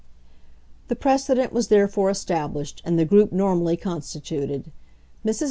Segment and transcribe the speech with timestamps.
[0.87, 4.71] The precedent was therefore established and the group normally constituted.
[5.23, 5.39] Mrs.